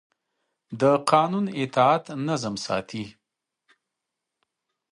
[0.81, 3.05] د قانون اطاعت نظم ساتي